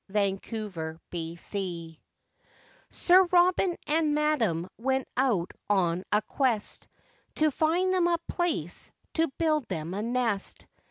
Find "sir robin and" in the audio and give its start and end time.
2.89-4.15